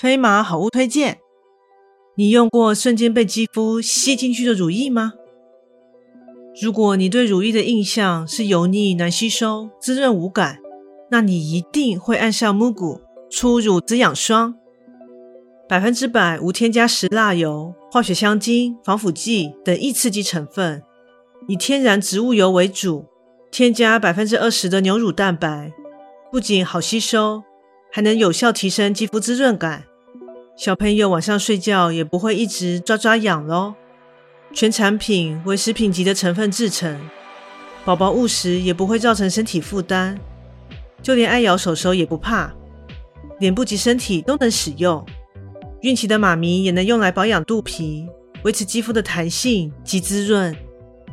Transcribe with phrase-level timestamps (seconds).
[0.00, 1.18] 飞马好物推荐，
[2.14, 5.14] 你用过瞬间被肌肤吸进去的乳液吗？
[6.62, 10.60] 如果你对乳液的印象是油腻难吸收、滋润无感，
[11.10, 14.54] 那你一定会爱上 Mugu 初乳滋养霜，
[15.68, 20.80] 百分之百无添加石蜡油、化学香精、防腐剂等易刺激成分，
[21.48, 23.06] 以天然植物油为主，
[23.50, 25.72] 添加百分之二十的牛乳蛋白，
[26.30, 27.42] 不仅好吸收，
[27.90, 29.86] 还能有效提升肌肤滋润感。
[30.58, 33.74] 小朋友晚上睡觉也不会一直抓抓痒喽。
[34.52, 36.98] 全产品为食品级的成分制成，
[37.84, 40.18] 宝宝误食也不会造成身体负担，
[41.00, 42.52] 就连爱咬手手也不怕，
[43.38, 45.06] 脸部及身体都能使用。
[45.82, 48.08] 孕期的妈咪也能用来保养肚皮，
[48.42, 50.52] 维持肌肤的弹性及滋润，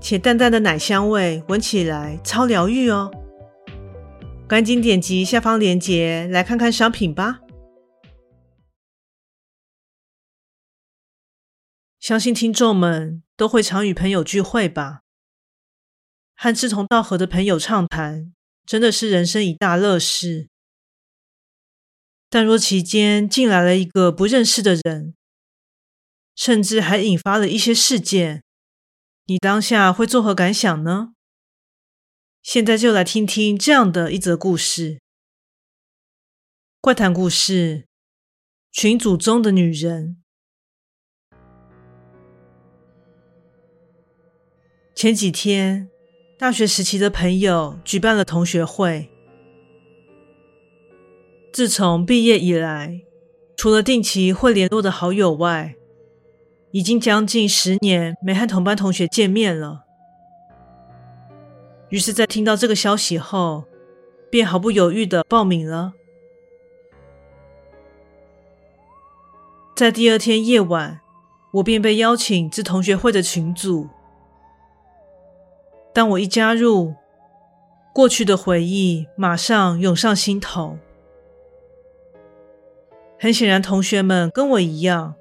[0.00, 3.10] 且淡淡的奶香味，闻起来超疗愈哦。
[4.48, 7.40] 赶紧点击下方链接来看看商品吧。
[12.06, 15.02] 相信听众们都会常与朋友聚会吧，
[16.36, 18.32] 和志同道合的朋友畅谈，
[18.64, 20.48] 真的是人生一大乐事。
[22.30, 25.16] 但若期间进来了一个不认识的人，
[26.36, 28.44] 甚至还引发了一些事件，
[29.24, 31.14] 你当下会作何感想呢？
[32.40, 35.00] 现在就来听听这样的一则故事：
[36.80, 37.88] 怪谈故事，
[38.70, 40.22] 群组中的女人。
[44.96, 45.90] 前几天，
[46.38, 49.10] 大学时期的朋友举办了同学会。
[51.52, 53.02] 自从毕业以来，
[53.58, 55.74] 除了定期会联络的好友外，
[56.70, 59.84] 已经将近十年没和同班同学见面了。
[61.90, 63.64] 于是，在听到这个消息后，
[64.30, 65.92] 便毫不犹豫地报名了。
[69.76, 71.02] 在第二天夜晚，
[71.52, 73.90] 我便被邀请至同学会的群组。
[75.96, 76.94] 当我一加入，
[77.94, 80.76] 过去的回忆马上涌上心头。
[83.18, 85.14] 很显然，同学们跟我一样，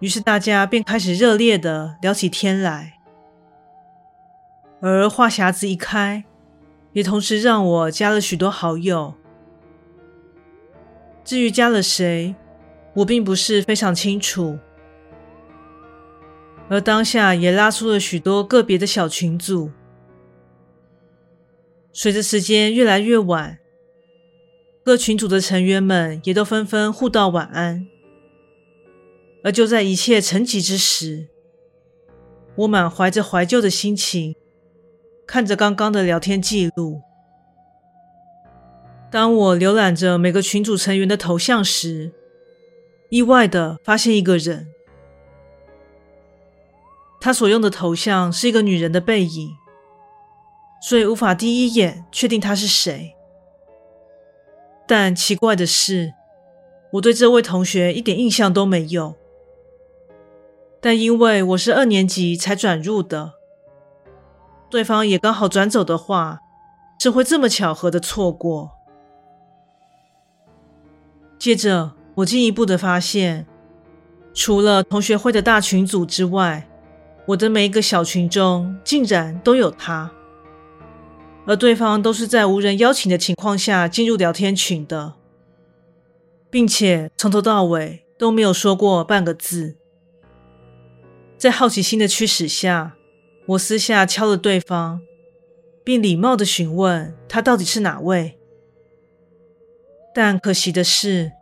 [0.00, 2.94] 于是大家便开始热烈的聊起天来。
[4.80, 6.24] 而话匣子一开，
[6.94, 9.12] 也同时让我加了许多好友。
[11.22, 12.34] 至于加了谁，
[12.94, 14.58] 我并不是非常清楚。
[16.68, 19.70] 而当下也拉出了许多个别的小群组。
[21.92, 23.58] 随着时间越来越晚，
[24.84, 27.86] 各群组的成员们也都纷纷互道晚安。
[29.42, 31.28] 而就在一切沉寂之时，
[32.56, 34.34] 我满怀着怀旧的心情，
[35.26, 37.00] 看着刚刚的聊天记录。
[39.10, 42.12] 当我浏览着每个群组成员的头像时，
[43.08, 44.68] 意外地发现一个人。
[47.20, 49.56] 他所用的头像是一个女人的背影，
[50.80, 53.14] 所以无法第一眼确定他是谁。
[54.86, 56.14] 但奇怪的是，
[56.92, 59.14] 我对这位同学一点印象都没有。
[60.80, 63.34] 但因为我是二年级才转入的，
[64.70, 66.38] 对方也刚好转走的话，
[67.00, 68.70] 是会这么巧合的错过？
[71.36, 73.46] 接着，我进一步的发现，
[74.32, 76.68] 除了同学会的大群组之外，
[77.28, 80.10] 我的每一个小群中竟然都有他，
[81.44, 85.12] 而对方都是在无人邀请的情况下进入聊天群的，
[86.48, 89.76] 并且从头到尾都没有说过半个字。
[91.36, 92.96] 在好奇心的驱使下，
[93.48, 95.02] 我私下敲了对方，
[95.84, 98.38] 并礼貌的询问他到底是哪位。
[100.14, 101.32] 但可惜的是，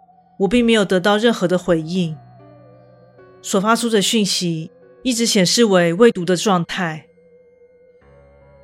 [0.40, 2.16] 我并没有得到任何的回应，
[3.40, 4.72] 所发出的讯息
[5.06, 7.06] 一直显示为未读的状态。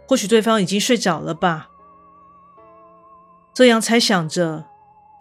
[0.09, 1.71] 或许对方已经睡着了吧？
[3.55, 4.65] 这样猜想着，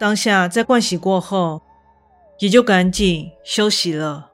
[0.00, 1.62] 当下在盥洗过后，
[2.40, 4.32] 也就赶紧休息了。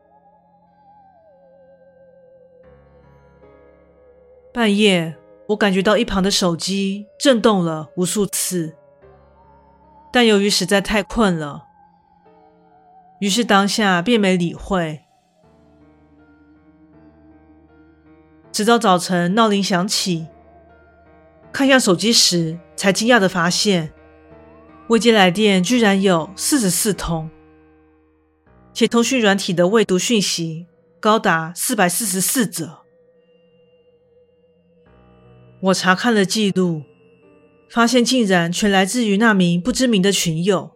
[4.50, 5.14] 半夜，
[5.48, 8.74] 我感觉到一旁的手机震动了无数次，
[10.10, 11.66] 但由于实在太困了，
[13.20, 15.04] 于是当下便没理会。
[18.58, 20.26] 直到早晨闹铃响起。
[21.52, 23.92] 看向手机时，才惊讶的发现，
[24.88, 27.30] 未接来电居然有四十四通，
[28.74, 30.66] 且通讯软体的未读讯息
[30.98, 32.80] 高达四百四十四则。
[35.60, 36.82] 我查看了记录，
[37.70, 40.72] 发现竟然全来自于那名不知名的群友。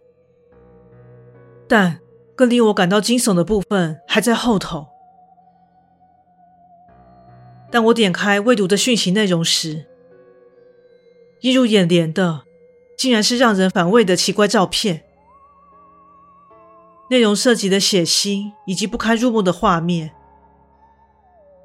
[1.66, 1.98] 但
[2.36, 4.91] 更令我感到惊悚的部分还在后头。
[7.72, 9.86] 当我点开未读的讯息内容时，
[11.40, 12.42] 映入眼帘的，
[12.98, 15.04] 竟然是让人反胃的奇怪照片，
[17.08, 20.10] 内容涉及的血腥以及不堪入目的画面，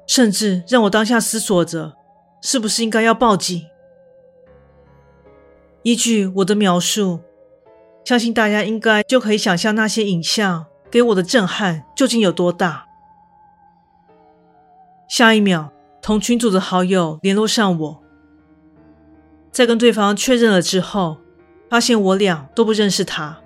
[0.06, 1.94] 甚至让我当下思索着，
[2.40, 3.66] 是不是应该要报警。
[5.82, 7.20] 依据我的描述，
[8.02, 12.86] 相信大家应该就可以想象那些影像给我的震撼究竟有多大。
[15.06, 15.72] 下一秒，
[16.02, 18.02] 同群组的好友联络上我。
[19.50, 21.18] 在跟对方确认了之后，
[21.68, 23.40] 发现我俩都不认识他，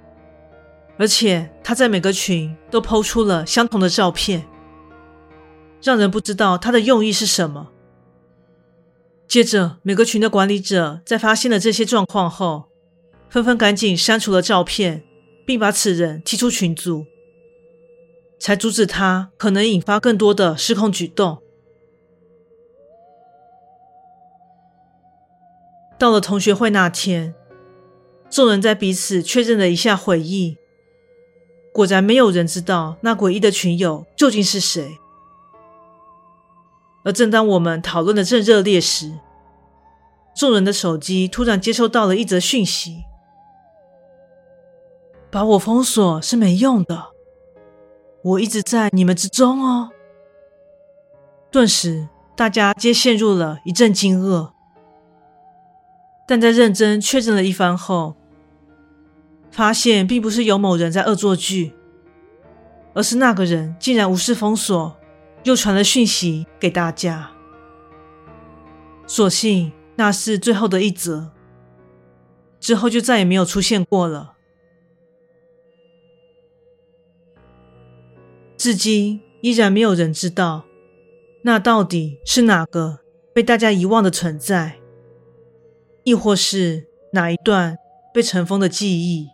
[0.98, 4.44] 而且他在每个群都抛出了相同的照片，
[5.82, 7.70] 让人不知道他的用意是什么。
[9.26, 12.64] 接着，每个群的管理者在发现了这些状况后，
[13.30, 15.02] 纷纷赶紧删除了照片，
[15.46, 17.06] 并把此人踢出群组，
[18.38, 21.41] 才阻止他可能引发更多的失控举动。
[26.02, 27.32] 到了同学会那天，
[28.28, 30.58] 众人在彼此确认了一下回忆，
[31.72, 34.98] 果然没有人知道那诡异的群友究竟是谁。
[37.04, 39.12] 而正当我们讨论的正热烈时，
[40.34, 43.04] 众人的手机突然接收到了一则讯息
[45.30, 47.10] ：“把我封锁是没用的，
[48.24, 49.90] 我一直在你们之中哦。”
[51.52, 54.50] 顿时，大家皆陷入了一阵惊愕。
[56.32, 58.16] 但在认真确认了一番后，
[59.50, 61.74] 发现并不是有某人在恶作剧，
[62.94, 64.96] 而是那个人竟然无视封锁，
[65.42, 67.32] 又传了讯息给大家。
[69.06, 71.32] 所幸那是最后的一则，
[72.58, 74.32] 之后就再也没有出现过了。
[78.56, 80.64] 至今依然没有人知道，
[81.42, 83.00] 那到底是哪个
[83.34, 84.78] 被大家遗忘的存在。
[86.04, 87.78] 亦或是哪一段
[88.12, 89.28] 被尘封的记忆？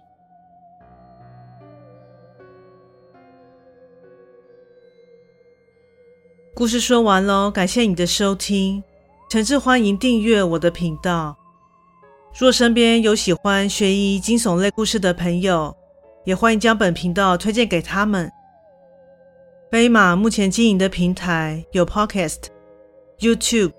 [6.55, 8.83] 故事说完喽，感谢你的收听，
[9.31, 11.37] 诚挚欢迎订阅我的频道。
[12.39, 15.75] 若身边有喜欢悬疑惊悚类故事的朋友，
[16.25, 18.31] 也欢迎将本频道推荐给他们。
[19.71, 22.45] 飞马目前经营的平台有 Podcast、
[23.21, 23.73] YouTube、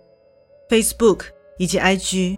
[0.67, 1.25] Facebook
[1.59, 2.37] 以及 IG。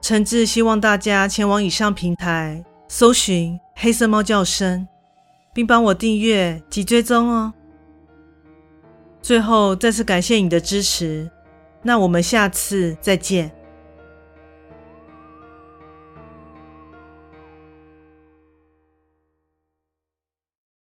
[0.00, 4.86] 诚挚希望大家前往以上平台搜寻“黑色猫叫声”，
[5.52, 7.52] 并帮我订阅及追踪哦。
[9.20, 11.30] 最后再次感谢你的支持，
[11.82, 13.50] 那我们下次再见。